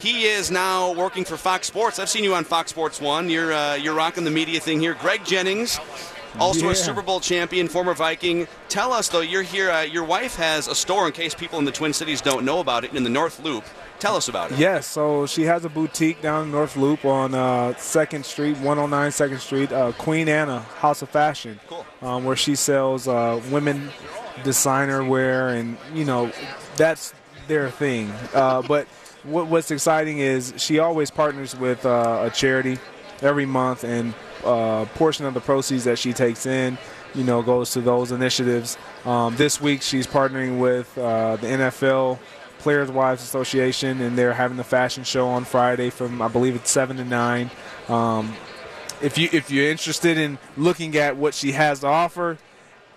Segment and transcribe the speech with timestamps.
[0.00, 1.98] He is now working for Fox Sports.
[1.98, 3.28] I've seen you on Fox Sports One.
[3.28, 4.94] You're uh, you're rocking the media thing here.
[4.94, 5.80] Greg Jennings,
[6.38, 6.70] also Yeah.
[6.70, 8.46] a Super Bowl champion, former Viking.
[8.68, 9.72] Tell us though, you're here.
[9.72, 12.60] Uh, your wife has a store in case people in the Twin Cities don't know
[12.60, 13.64] about it in the North Loop.
[13.98, 14.58] Tell us about it.
[14.60, 19.10] Yes, so she has a boutique down in North Loop on uh, 2nd Street, 109
[19.10, 21.84] 2nd Street, uh, Queen Anna House of Fashion, Cool.
[22.02, 23.90] um, where she sells uh, women
[24.44, 26.30] designer wear, and you know
[26.76, 27.12] that's
[27.48, 28.12] their thing.
[28.32, 28.86] Uh, but
[29.24, 32.78] what, what's exciting is she always partners with uh, a charity
[33.22, 36.78] every month, and a portion of the proceeds that she takes in,
[37.14, 38.78] you know, goes to those initiatives.
[39.04, 42.18] Um, this week she's partnering with uh, the NFL
[42.58, 46.70] Players Wives Association, and they're having the fashion show on Friday from I believe it's
[46.70, 47.50] seven to nine.
[47.88, 48.34] Um,
[49.00, 52.38] if you if you're interested in looking at what she has to offer,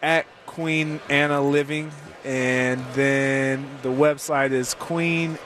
[0.01, 1.91] at Queen Anna Living,
[2.25, 5.37] and then the website is queenanna.co.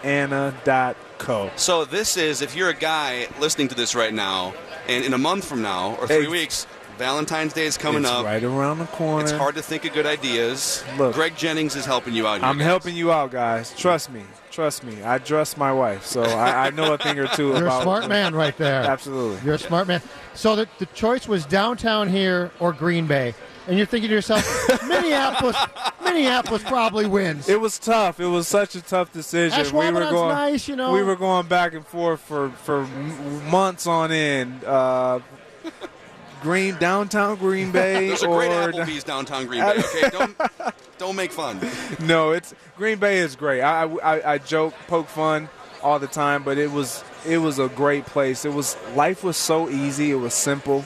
[1.56, 4.54] So this is if you're a guy listening to this right now,
[4.88, 6.68] and in a month from now or three Ex- weeks,
[6.98, 8.26] Valentine's Day is coming it's up.
[8.26, 9.24] right around the corner.
[9.24, 10.84] It's hard to think of good ideas.
[10.98, 11.16] Look.
[11.16, 12.46] Greg Jennings is helping you out here.
[12.46, 12.68] I'm guys.
[12.68, 13.74] helping you out, guys.
[13.78, 14.22] Trust me.
[14.50, 15.00] Trust me.
[15.04, 18.08] I trust my wife, so I, I know a thing or two You're a smart
[18.08, 18.82] man right there.
[18.84, 19.46] Absolutely.
[19.46, 20.02] You're a smart man.
[20.34, 23.34] So the, the choice was downtown here or Green Bay.
[23.68, 24.46] And you're thinking to yourself,
[24.88, 25.58] Minneapolis,
[26.04, 27.50] Minneapolis probably wins.
[27.50, 28.20] It was tough.
[28.20, 29.76] It was such a tough decision.
[29.76, 30.92] we were going, nice, you know.
[30.92, 32.86] we were going back and forth for for
[33.50, 34.64] months on end.
[34.64, 35.20] Uh,
[36.42, 39.80] Green downtown Green Bay There's a or great Applebee's downtown Green Bay.
[39.80, 40.38] Okay, don't
[41.00, 41.60] don't make fun.
[42.00, 43.62] no, it's Green Bay is great.
[43.62, 45.50] I, I I joke, poke fun
[45.82, 48.46] all the time, but it was it was a great place.
[48.46, 50.12] It was life was so easy.
[50.12, 50.86] It was simple.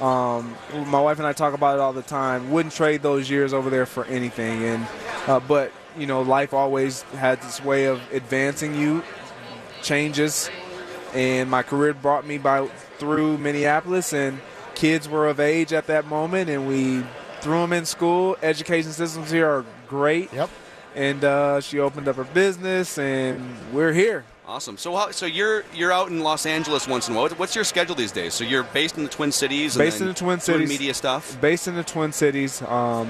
[0.00, 0.56] Um,
[0.86, 2.50] my wife and I talk about it all the time.
[2.50, 4.64] Wouldn't trade those years over there for anything.
[4.64, 4.86] And
[5.26, 9.02] uh, but you know, life always had this way of advancing you,
[9.82, 10.50] changes,
[11.14, 12.66] and my career brought me by
[12.98, 14.40] through Minneapolis, and
[14.74, 17.04] kids were of age at that moment, and we
[17.40, 18.36] threw them in school.
[18.42, 20.32] Education systems here are great.
[20.32, 20.50] Yep.
[20.94, 24.24] And uh, she opened up her business, and we're here.
[24.50, 24.76] Awesome.
[24.78, 27.28] So how, so you're you're out in Los Angeles once in a while.
[27.28, 28.34] What's your schedule these days?
[28.34, 29.76] So you're based in the Twin Cities.
[29.76, 30.68] And Based in the Twin Cities.
[30.68, 31.40] Media stuff.
[31.40, 33.08] Based in the Twin Cities, um,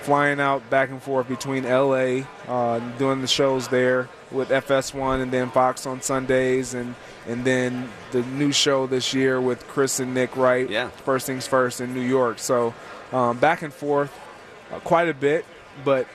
[0.00, 5.30] flying out back and forth between LA, uh, doing the shows there with FS1 and
[5.30, 6.96] then Fox on Sundays, and
[7.28, 10.68] and then the new show this year with Chris and Nick Wright.
[10.68, 10.88] Yeah.
[10.88, 12.40] First things first in New York.
[12.40, 12.74] So
[13.12, 14.12] um, back and forth
[14.72, 15.44] uh, quite a bit,
[15.84, 16.08] but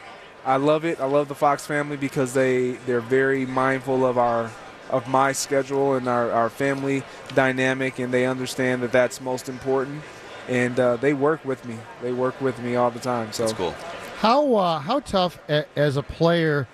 [0.48, 1.02] I love it.
[1.02, 4.50] I love the Fox family because they they're very mindful of our
[4.90, 7.04] of my schedule and our, our family
[7.36, 10.02] dynamic, and they understand that that's most important.
[10.48, 11.76] And uh, they work with me.
[12.02, 13.34] They work with me all the time.
[13.34, 13.76] So That's cool.
[14.20, 16.66] How uh, how tough a, as a player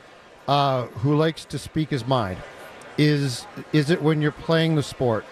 [0.48, 2.38] uh, who likes to speak his mind
[3.00, 5.26] is is it when you're playing the sport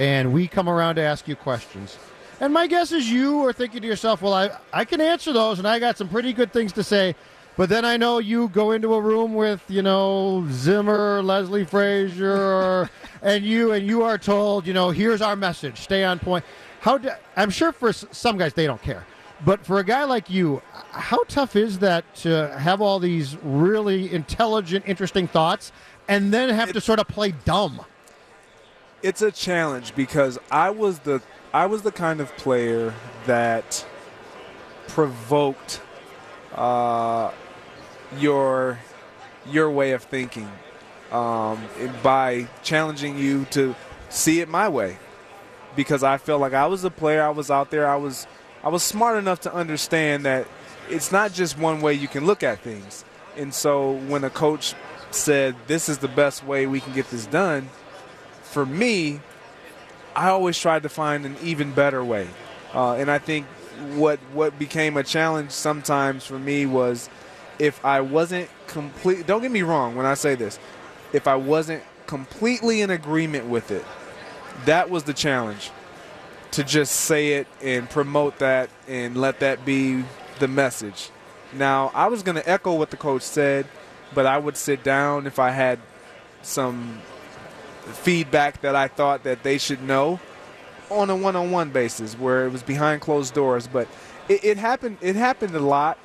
[0.00, 1.96] and we come around to ask you questions?
[2.40, 5.60] And my guess is you are thinking to yourself, well, I I can answer those,
[5.60, 7.14] and I got some pretty good things to say.
[7.56, 12.90] But then I know you go into a room with you know Zimmer, Leslie Frazier,
[13.22, 16.44] and you and you are told, you know, here's our message, stay on point.
[16.80, 19.06] How do, I'm sure for some guys they don't care.
[19.44, 24.12] But for a guy like you, how tough is that to have all these really
[24.12, 25.72] intelligent, interesting thoughts
[26.08, 27.84] and then have to sort of play dumb?
[29.04, 31.20] it's a challenge because I was the
[31.52, 32.94] I was the kind of player
[33.26, 33.86] that
[34.88, 35.82] provoked
[36.54, 37.30] uh,
[38.18, 38.78] your
[39.50, 40.50] your way of thinking
[41.12, 41.62] um,
[42.02, 43.74] by challenging you to
[44.08, 44.96] see it my way
[45.76, 48.26] because I felt like I was a player I was out there I was
[48.62, 50.46] I was smart enough to understand that
[50.88, 53.04] it's not just one way you can look at things
[53.36, 54.74] and so when a coach
[55.10, 57.68] said this is the best way we can get this done
[58.54, 59.20] for me,
[60.14, 62.28] I always tried to find an even better way.
[62.72, 63.46] Uh, and I think
[63.96, 67.10] what what became a challenge sometimes for me was
[67.58, 69.26] if I wasn't complete.
[69.26, 70.58] Don't get me wrong when I say this.
[71.12, 73.84] If I wasn't completely in agreement with it,
[74.64, 75.70] that was the challenge.
[76.52, 80.04] To just say it and promote that and let that be
[80.38, 81.10] the message.
[81.52, 83.66] Now I was going to echo what the coach said,
[84.14, 85.80] but I would sit down if I had
[86.42, 87.00] some
[87.84, 90.20] feedback that I thought that they should know
[90.90, 93.88] on a one-on-one basis where it was behind closed doors but
[94.28, 95.98] it, it happened it happened a lot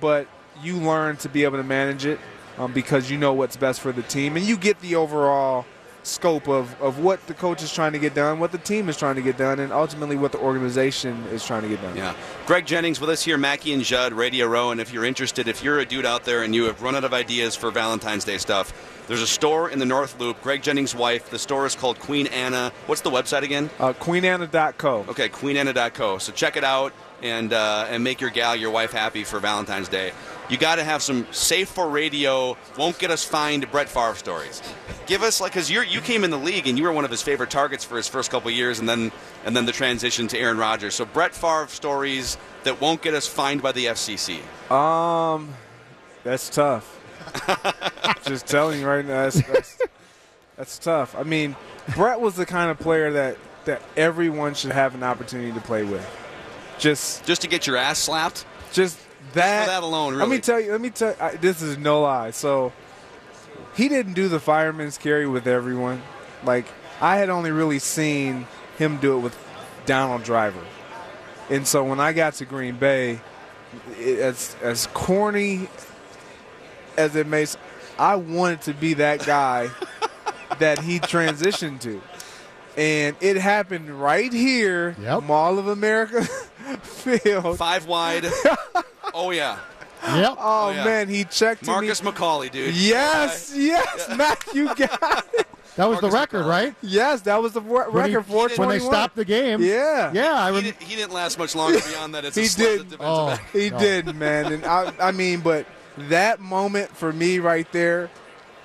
[0.00, 0.26] but
[0.62, 2.18] you learn to be able to manage it
[2.58, 5.64] um, because you know what's best for the team and you get the overall
[6.04, 8.96] scope of, of what the coach is trying to get done what the team is
[8.96, 12.14] trying to get done and ultimately what the organization is trying to get done Yeah.
[12.46, 14.70] Greg Jennings with us here, Mackey and Judd, Radio Row.
[14.70, 17.04] And if you're interested, if you're a dude out there and you have run out
[17.04, 18.74] of ideas for Valentine's Day stuff,
[19.08, 20.42] there's a store in the North Loop.
[20.42, 21.30] Greg Jennings' wife.
[21.30, 22.70] The store is called Queen Anna.
[22.84, 23.70] What's the website again?
[23.78, 25.06] Uh, QueenAnna.co.
[25.08, 26.18] Okay, QueenAnna.co.
[26.18, 26.92] So check it out
[27.24, 30.12] and uh, and make your gal, your wife, happy for Valentine's Day.
[30.50, 34.62] You got to have some safe for radio, won't get us fined Brett Favre stories.
[35.06, 37.10] Give us like because you you came in the league and you were one of
[37.10, 39.10] his favorite targets for his first couple years, and then
[39.46, 40.94] and then the transition to Aaron Rodgers.
[40.94, 44.40] So Brett Favre stories that won't get us fined by the FCC.
[44.70, 45.54] Um,
[46.22, 47.00] that's tough.
[48.26, 49.78] Just telling you right now, that's, that's,
[50.56, 51.16] that's tough.
[51.16, 51.56] I mean,
[51.94, 55.84] Brett was the kind of player that that everyone should have an opportunity to play
[55.84, 56.06] with.
[56.78, 58.44] Just Just to get your ass slapped.
[58.72, 58.98] just
[59.32, 60.72] that, for that alone, Let me tell you.
[60.72, 61.14] Let me tell.
[61.20, 62.30] I, this is no lie.
[62.30, 62.72] So
[63.76, 66.02] he didn't do the fireman's carry with everyone.
[66.44, 66.66] Like
[67.00, 68.46] I had only really seen
[68.78, 69.36] him do it with
[69.86, 70.62] Donald Driver,
[71.50, 73.20] and so when I got to Green Bay,
[73.98, 75.68] it, as as corny
[76.96, 77.46] as it may,
[77.98, 79.70] I wanted to be that guy
[80.58, 82.00] that he transitioned to.
[82.76, 85.24] And it happened right here, Yep.
[85.24, 86.26] Mall of America
[86.78, 87.58] field.
[87.58, 88.26] Five wide.
[89.14, 89.58] oh yeah,
[90.06, 90.30] Yep.
[90.32, 90.84] Oh, oh, yeah.
[90.84, 92.10] man, he checked Marcus me.
[92.10, 92.74] McCauley, dude.
[92.76, 95.46] Yes, yes, Matt, you got it.
[95.76, 96.48] that was the record, McCauley.
[96.50, 96.74] right?
[96.82, 98.26] Yes, that was the wor- When he- record.
[98.30, 99.62] Four when they stopped the game.
[99.62, 102.24] Yeah, Yeah, I He, rem- did, he didn't last much longer beyond that.
[102.26, 102.96] It's He slight did.
[103.00, 103.28] Oh.
[103.28, 103.40] end.
[103.52, 103.78] he No.
[103.78, 104.52] did, man.
[104.52, 105.66] And I, I mean, but
[105.96, 108.10] that moment for me right there,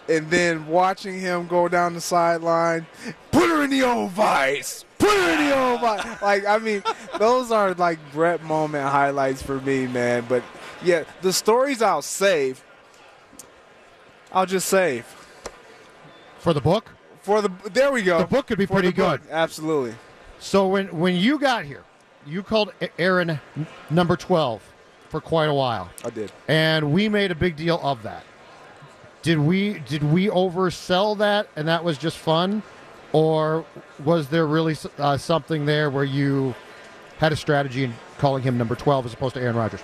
[0.10, 2.86] and then watching him go down the sideline,
[3.32, 4.84] put her in the old vice.
[5.00, 5.80] Put her in the old.
[5.82, 6.84] Oh like, I mean,
[7.18, 10.26] those are like Brett moment highlights for me, man.
[10.30, 10.44] But
[10.84, 12.64] yeah, the stories I'll save.
[14.32, 15.06] I'll just save
[16.38, 16.92] for the book.
[17.22, 17.50] for the.
[17.72, 18.20] There we go.
[18.20, 19.22] The book could be For pretty good.
[19.30, 19.96] Absolutely.
[20.40, 21.84] So when when you got here,
[22.26, 23.40] you called Aaron
[23.90, 24.62] number twelve
[25.10, 26.32] for quite a while, I did.
[26.48, 28.24] and we made a big deal of that.
[29.24, 32.62] Did we did we oversell that, and that was just fun,
[33.14, 33.66] or
[34.04, 36.54] was there really uh, something there where you
[37.18, 39.82] had a strategy in calling him number twelve as opposed to Aaron Rodgers?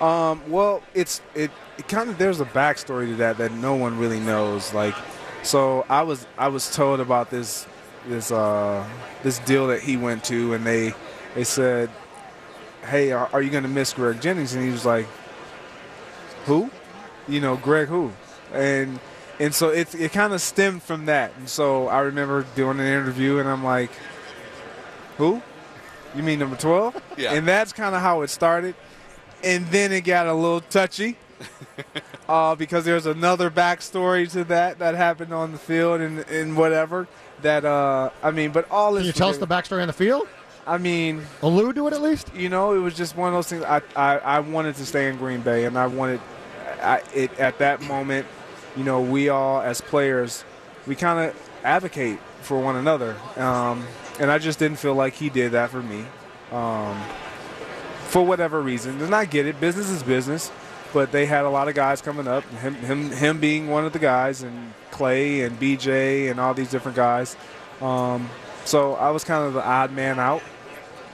[0.00, 3.98] Um, well, it's it, it kind of there's a backstory to that that no one
[3.98, 4.74] really knows.
[4.74, 4.94] Like,
[5.42, 7.66] so I was I was told about this
[8.08, 8.88] this uh
[9.22, 10.94] this deal that he went to, and they
[11.34, 11.90] they said,
[12.84, 15.06] "Hey, are, are you going to miss Greg Jennings?" And he was like,
[16.46, 16.70] "Who?
[17.28, 18.12] You know, Greg who?"
[18.52, 18.98] And
[19.40, 21.32] and so it it kind of stemmed from that.
[21.36, 23.90] And so I remember doing an interview, and I'm like,
[25.18, 25.42] "Who?
[26.14, 27.32] You mean number 12?" Yeah.
[27.32, 28.74] And that's kind of how it started
[29.44, 31.16] and then it got a little touchy
[32.28, 37.08] uh, because there's another backstory to that that happened on the field and, and whatever
[37.42, 39.92] that uh, I mean, but all Can is you tell us the backstory on the
[39.92, 40.28] field?
[40.64, 42.32] I mean, Allude to it at least.
[42.36, 43.64] you know, it was just one of those things.
[43.64, 46.20] I I, I wanted to stay in Green Bay, and I wanted
[46.80, 48.26] I, it at that moment.
[48.76, 50.44] You know, we all as players,
[50.86, 53.86] we kind of advocate for one another, um,
[54.18, 56.04] and I just didn't feel like he did that for me.
[56.50, 57.00] Um,
[58.08, 59.58] for whatever reason, and I get it.
[59.58, 60.52] Business is business,
[60.92, 62.44] but they had a lot of guys coming up.
[62.44, 66.70] Him, him, him being one of the guys, and Clay and BJ and all these
[66.70, 67.36] different guys.
[67.80, 68.28] Um,
[68.64, 70.42] so I was kind of the odd man out.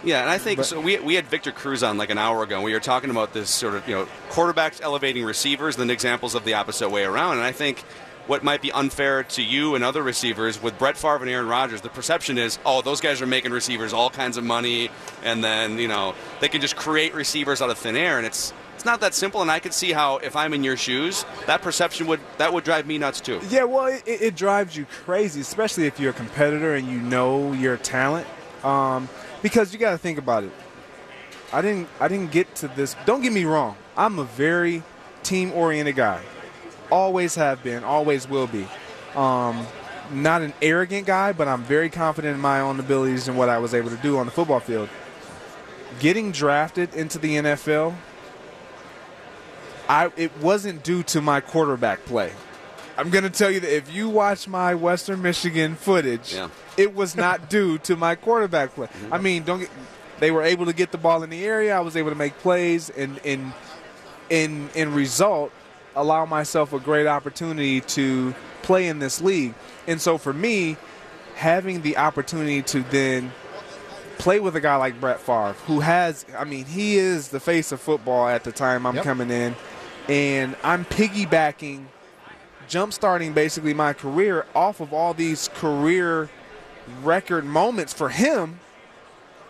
[0.05, 0.81] Yeah, and I think But- so.
[0.81, 2.57] We, we had Victor Cruz on like an hour ago.
[2.57, 5.91] and We were talking about this sort of you know quarterbacks elevating receivers, and then
[5.91, 7.33] examples of the opposite way around.
[7.39, 7.81] And I think
[8.29, 11.81] what might be unfair to you and other receivers with Brett Favre and Aaron Rodgers,
[11.81, 14.91] the perception is, oh, those guys are making receivers all kinds of money,
[15.25, 18.53] and then you know they can just create receivers out of thin air, and it's
[18.77, 19.43] it's not that simple.
[19.43, 22.63] And I could see how if I'm in your shoes, that perception would that would
[22.63, 23.41] drive me nuts too.
[23.51, 27.53] Yeah, well, it, it drives you crazy, especially if you're a competitor and you know
[27.53, 28.29] your talent.
[28.65, 29.09] Um,
[29.43, 30.53] because you got to think about it.
[31.53, 31.89] I didn't.
[32.01, 32.95] I didn't get to this.
[33.07, 33.77] Don't get me wrong.
[33.97, 34.83] I'm a very
[35.23, 36.21] team-oriented guy.
[36.91, 37.85] Always have been.
[37.85, 38.67] Always will be.
[39.15, 39.67] Um,
[40.11, 43.59] not an arrogant guy, but I'm very confident in my own abilities and what I
[43.59, 44.89] was able to do on the football field.
[46.01, 47.95] Getting drafted into the NFL,
[49.89, 52.33] I it wasn't due to my quarterback play.
[52.99, 56.49] I'm going to tell you that if you watch my Western Michigan footage, Yeah.
[56.77, 58.89] it was not due to my quarterback play.
[58.89, 59.15] Mm-hmm.
[59.15, 59.71] I mean, don't get,
[60.19, 61.77] they were able to get the ball in the area.
[61.77, 63.53] I was able to make plays and in
[64.31, 65.53] in in result
[65.97, 69.55] allow myself a great opportunity to play in this league.
[69.87, 70.77] And so for me,
[71.37, 73.33] having the opportunity to then
[74.19, 77.71] play with a guy like Brett Favre, who has, I mean, he is the face
[77.73, 79.05] of football at the time I'm Yep.
[79.05, 79.55] coming in,
[80.09, 81.85] and I'm piggybacking,
[82.69, 86.29] jump starting basically my career off of all these career
[87.03, 88.61] record moments for him,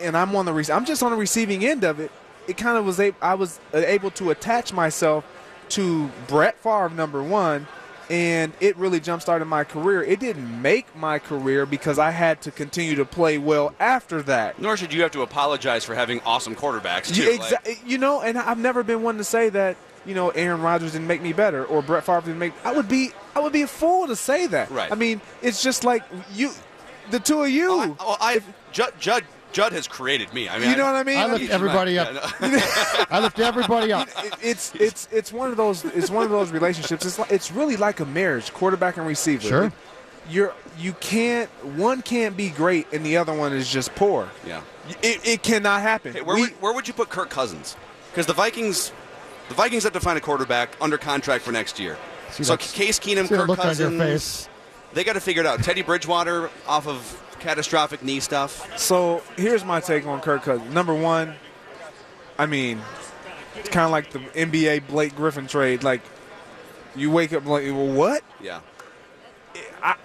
[0.00, 2.10] and I'm on the, re- I'm just on the receiving end of it.
[2.46, 5.24] it kind of was a, I was uh, able to attach myself
[5.70, 7.66] to Brett Favre number one,
[8.08, 10.02] and it really jump started my career.
[10.02, 14.58] It didn't make my career because I had to continue to play well after that.
[14.60, 17.22] Nor should you have to apologize for having awesome quarterbacks too.
[17.24, 20.60] You, Like, you know, and I've never been one to say that you know Aaron
[20.60, 22.52] Rodgers didn't make me better or Brett Favre didn't make.
[22.64, 24.70] I would be I would be a fool to say that.
[24.70, 24.90] Right.
[24.90, 26.02] I mean, it's just like
[26.32, 26.50] you,
[27.10, 27.68] the two of you.
[27.70, 28.40] oh, I, oh, I
[28.72, 30.48] Judd, Judd Judd has created me.
[30.48, 31.16] I mean, you know what I mean?
[31.18, 32.40] I I lift everybody Yeah, up.
[32.40, 32.58] no.
[33.10, 34.08] I lift everybody up.
[34.42, 37.04] it's it's it's one of those it's one of those relationships.
[37.06, 39.46] It's like, it's really like a marriage, quarterback and receiver.
[39.48, 39.72] Sure.
[40.30, 44.28] You're you can't one can't be great and the other one is just poor.
[44.46, 44.60] yeah.
[45.02, 46.12] It, it cannot happen.
[46.14, 47.76] Hey, where, We- would, where would you put Kirk Cousins?
[48.10, 48.90] Because the Vikings,
[49.48, 51.96] the Vikings have to find a quarterback under contract for next year.
[52.30, 54.48] See so Case Keenum, Kirk look on your Cousins,
[54.92, 55.62] they got to figure it out.
[55.62, 58.78] Teddy Bridgewater off of catastrophic knee stuff.
[58.78, 60.72] So here's my take on Kirk Cousins.
[60.72, 61.34] Number one,
[62.38, 62.80] I mean,
[63.56, 65.82] it's kind of like the NBA Blake Griffin trade.
[65.82, 66.02] Like,
[66.94, 68.22] you wake up like, well, what?
[68.40, 68.60] Yeah.
[69.82, 69.96] I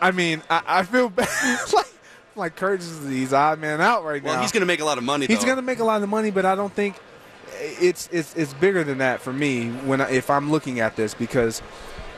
[0.00, 1.28] I mean, I, I feel bad.
[1.72, 1.86] like,
[2.34, 4.38] like Kurt is he's odd man out right Well, now.
[4.38, 5.26] Well, he's going to make a lot of money.
[5.26, 6.96] He's going to make a lot of money, but I don't think
[7.60, 11.14] it's it's it's bigger than that for me when I, if I'm looking at this
[11.14, 11.62] because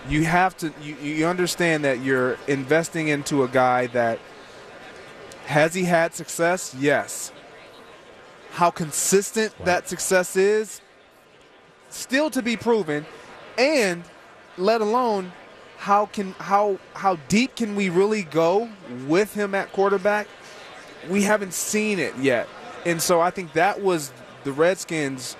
[0.08, 4.18] you have to you, you understand that you're investing into a guy that
[5.46, 6.74] has he had success?
[6.78, 7.32] Yes.
[8.50, 10.80] How consistent that success is
[11.90, 13.06] still to be proven
[13.56, 14.04] and
[14.58, 15.32] let alone
[15.78, 18.68] how can how how deep can we really go
[19.06, 20.26] with him at quarterback?
[21.08, 22.48] We haven't seen it yet.
[22.84, 24.12] And so I think that was
[24.44, 25.36] the Redskins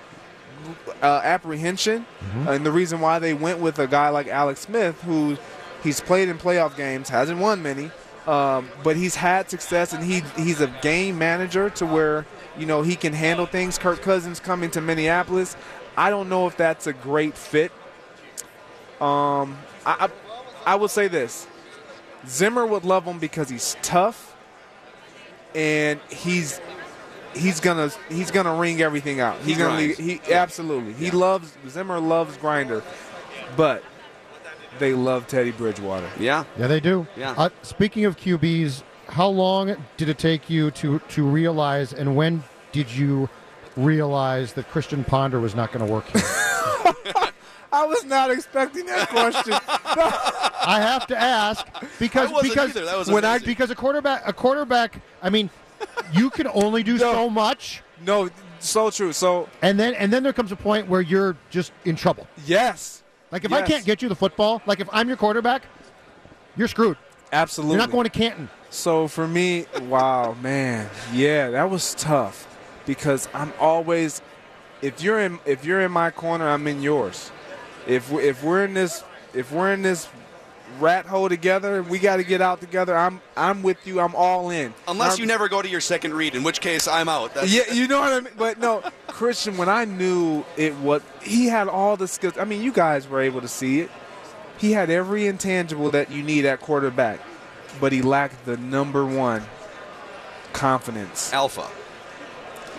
[1.03, 2.05] uh, apprehension
[2.49, 5.37] and the reason why they went with a guy like Alex Smith who
[5.83, 7.91] he's played in playoff games, hasn't won many,
[8.27, 12.27] um, but he's had success and he he's a game manager to where
[12.59, 13.79] you know he can handle things.
[13.79, 15.57] Kirk Cousins coming to Minneapolis,
[15.97, 17.73] I don't know if that's a great fit.
[19.01, 20.09] Um, I, I
[20.67, 21.47] I will say this:
[22.27, 24.37] Zimmer would love him because he's tough
[25.55, 26.61] and he's
[27.35, 29.37] he's gonna he's gonna ring everything out.
[29.39, 29.99] He's He gonna grinds.
[29.99, 32.83] he absolutely he loves Zimmer loves Grinder,
[33.57, 33.83] but
[34.79, 36.09] they love Teddy Bridgewater.
[36.19, 36.45] Yeah.
[36.59, 37.07] Yeah, they do.
[37.17, 37.35] Yeah.
[37.37, 42.43] Uh, speaking of QBs, how long did it take you to to realize, and when
[42.73, 43.29] did you
[43.77, 46.23] realize that Christian Ponder was not going to work here?
[47.71, 49.53] I was not expecting that question.
[49.69, 51.67] I have to ask
[51.99, 52.85] because I wasn't because either.
[52.87, 55.01] That was when I because a quarterback a quarterback.
[55.23, 55.51] I mean,
[56.13, 57.13] you can only do No.
[57.13, 58.29] so much, no,
[58.61, 59.13] so true.
[59.13, 62.27] So and then and then there comes a point where you're just in trouble.
[62.47, 65.63] yes, Like if I can't get you the football, like if I'm your quarterback,
[66.57, 66.97] you're screwed.
[67.33, 67.77] absolutely.
[67.77, 68.49] You're not going to Canton.
[68.71, 72.47] So for me, wow, man, yeah, that was tough
[72.87, 74.21] because I'm always
[74.83, 77.31] if you're in if you're in my corner, I'm in yours.
[77.87, 79.03] If if we're in this
[79.35, 80.09] if we're in this
[80.81, 82.97] rat hole together, we got to get out together.
[82.97, 84.01] I'm I'm with you.
[84.01, 84.75] I'm all in.
[84.87, 87.35] Unless I'm- you never go to your second read, in which case I'm out.
[87.35, 88.33] That's, yeah, you know what I mean.
[88.37, 92.39] But no, Christian, when I knew it was, he had all the skills.
[92.39, 93.91] I mean, you guys were able to see it.
[94.59, 97.21] He had every intangible that you need at quarterback,
[97.81, 99.43] but he lacked the number one
[100.53, 101.67] confidence Alpha.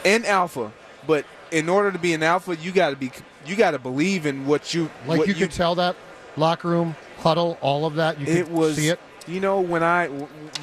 [0.03, 0.71] and alpha.
[1.07, 3.11] But in order to be an alpha, you got to be,
[3.45, 4.89] you got to believe in what you.
[5.07, 5.95] Like what you could tell that
[6.35, 8.19] locker room huddle, all of that.
[8.19, 8.99] You could it was see it.
[9.27, 10.09] you know when I,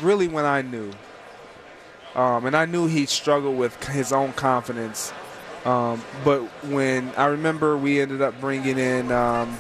[0.03, 0.91] really when i knew
[2.15, 5.13] um, and i knew he struggled with his own confidence
[5.65, 9.57] um, but when i remember we ended up bringing in um,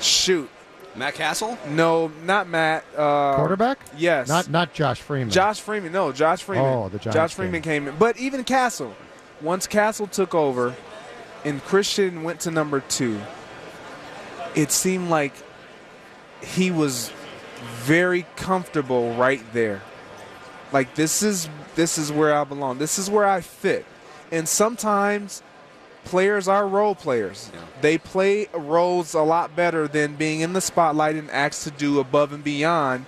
[0.00, 0.48] shoot
[0.96, 1.58] Matt Cassel?
[1.68, 3.78] no not matt uh, Quarterback?
[3.96, 5.30] yes Not not Josh Freeman.
[5.30, 7.62] josh freeman no josh freeman Oh, the Giants freeman game.
[7.84, 8.94] came in but even Cassel
[9.42, 10.74] once Cassel took over
[11.44, 13.20] and christian went to number two
[14.54, 15.34] it seemed like
[16.42, 17.12] he was
[17.84, 19.82] very comfortable right there.
[20.72, 22.78] Like this is this is where I belong.
[22.78, 23.84] This is where I fit.
[24.32, 25.42] And sometimes
[26.04, 27.50] players are role players.
[27.52, 27.60] Yeah.
[27.80, 32.00] They play roles a lot better than being in the spotlight and asked to do
[32.00, 33.06] above and beyond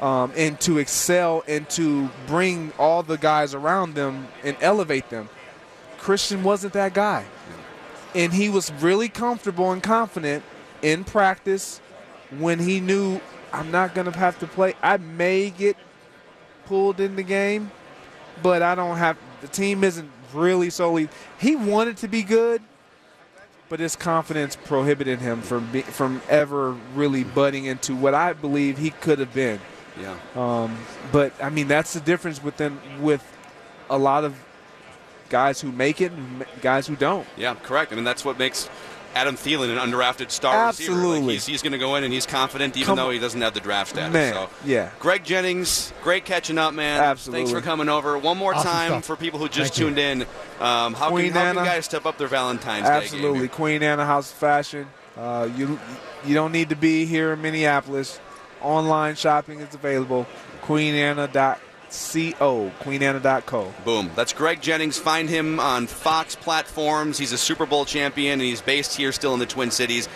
[0.00, 5.28] um, and to excel and to bring all the guys around them and elevate them.
[5.98, 7.24] Christian wasn't that guy.
[8.14, 10.44] And he was really comfortable and confident
[10.82, 11.80] in practice
[12.38, 13.20] when he knew
[13.52, 14.74] I'm not going to have to play.
[14.82, 15.76] I may get
[16.66, 17.70] pulled in the game,
[18.42, 21.08] but I don't have the team isn't really solely.
[21.38, 22.62] He wanted to be good,
[23.68, 28.78] but his confidence prohibited him from be, from ever really butting into what I believe
[28.78, 29.60] he could have been.
[30.00, 30.16] Yeah.
[30.34, 30.78] Um,
[31.10, 33.22] but I mean, that's the difference within with
[33.90, 34.34] a lot of
[35.28, 37.26] guys who make it and guys who don't.
[37.36, 37.92] Yeah, correct.
[37.92, 38.68] I mean, that's what makes
[39.14, 40.92] Adam Thielen an undrafted star receiver.
[40.92, 41.32] Like, Absolutely.
[41.34, 43.54] he's he's going to go in and he's confident, even Come though he doesn't have
[43.54, 44.12] the draft status.
[44.12, 44.48] Man, so.
[44.64, 44.90] yeah.
[44.98, 47.00] Greg Jennings, great catching up, man.
[47.00, 47.44] Absolutely.
[47.46, 48.16] Thanks for coming over.
[48.16, 49.04] One more Awesome time stuff.
[49.04, 49.84] for people who just Thank you.
[49.86, 50.22] tuned in.
[50.60, 51.66] Um, how, Queen can, how can Anna.
[51.68, 53.48] guys step up their Valentine's Day Absolutely, game?
[53.48, 54.86] Queen Anna House of Fashion.
[55.16, 55.78] Uh, you
[56.24, 58.18] you don't need to be here in Minneapolis.
[58.62, 60.26] Online shopping is available.
[61.92, 62.72] QueenAnna.co.
[62.80, 63.72] QueenAnna.co.
[63.84, 64.10] Boom.
[64.16, 64.98] That's Greg Jennings.
[64.98, 67.18] Find him on Fox platforms.
[67.18, 70.08] He's a Super Bowl champion, and he's based here still in the Twin Cities.